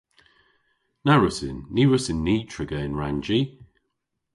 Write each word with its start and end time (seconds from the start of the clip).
Na 1.05 1.13
wrussyn. 1.17 1.59
Ny 1.73 1.83
wrussyn 1.87 2.19
ni 2.27 2.35
triga 2.51 2.77
yn 2.87 2.97
rannji. 2.99 3.41